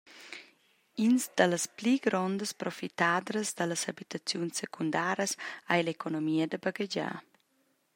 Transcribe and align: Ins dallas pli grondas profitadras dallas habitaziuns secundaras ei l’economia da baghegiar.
Ins 1.05 1.23
dallas 1.37 1.65
pli 1.81 1.93
grondas 2.05 2.55
profitadras 2.63 3.49
dallas 3.57 3.83
habitaziuns 3.89 4.55
secundaras 4.61 5.31
ei 5.73 5.81
l’economia 5.83 6.45
da 6.51 6.57
baghegiar. 6.65 7.15